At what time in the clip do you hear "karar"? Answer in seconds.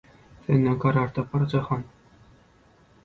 0.85-1.13